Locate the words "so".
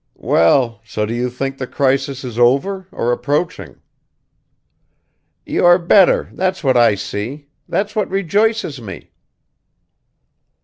0.83-1.05